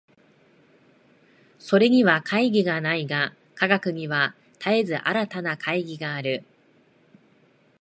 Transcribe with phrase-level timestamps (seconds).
[1.59, 6.43] それには懐疑がないが、科学には絶えず新たな懐疑がある。